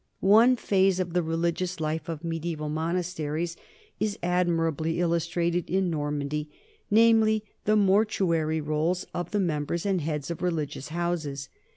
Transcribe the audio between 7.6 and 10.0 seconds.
the mortuary rolls of the members